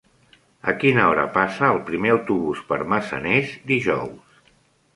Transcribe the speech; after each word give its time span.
A 0.71 0.73
quina 0.83 1.03
hora 1.09 1.25
passa 1.35 1.69
el 1.75 1.83
primer 1.91 2.11
autobús 2.15 2.63
per 2.71 2.81
Massanes 2.95 3.55
dijous? 3.75 4.45